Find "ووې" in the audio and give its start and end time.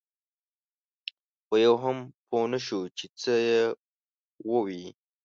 4.49-4.83